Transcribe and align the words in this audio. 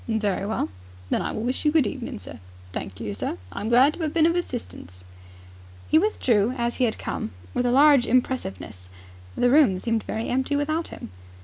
"Very 0.07 0.47
well." 0.47 0.69
"Then 1.11 1.21
I 1.21 1.31
will 1.31 1.43
wish 1.43 1.63
you 1.63 1.71
good 1.71 1.85
evening, 1.85 2.17
sir. 2.17 2.39
Thank 2.73 2.99
you, 2.99 3.13
sir. 3.13 3.37
I 3.51 3.61
am 3.61 3.69
glad 3.69 3.93
to 3.93 4.03
'ave 4.03 4.11
been 4.13 4.25
of 4.25 4.33
assistance." 4.35 5.03
He 5.89 5.99
withdrew 5.99 6.55
as 6.57 6.77
he 6.77 6.85
had 6.85 6.97
come, 6.97 7.29
with 7.53 7.67
a 7.67 7.71
large 7.71 8.07
impressiveness. 8.07 8.89
The 9.35 9.51
room 9.51 9.77
seemed 9.77 10.01
very 10.01 10.27
empty 10.27 10.55
without 10.55 10.87
him. 10.87 11.11